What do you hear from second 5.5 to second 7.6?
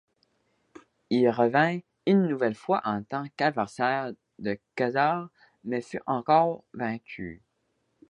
mais fut encore vaincu.